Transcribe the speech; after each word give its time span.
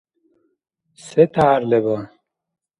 Се 1.05 1.23
тяхӀяр 1.33 1.61
леба? 1.69 1.97